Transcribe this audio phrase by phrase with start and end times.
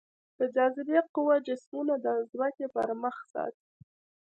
[0.39, 3.67] د جاذبې قوه جسمونه د ځمکې پر مخ ساتي.